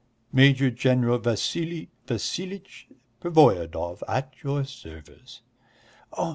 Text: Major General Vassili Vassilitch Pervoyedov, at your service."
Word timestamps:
Major 0.33 0.71
General 0.71 1.19
Vassili 1.19 1.87
Vassilitch 2.07 2.87
Pervoyedov, 3.21 4.01
at 4.07 4.33
your 4.41 4.65
service." 4.65 5.41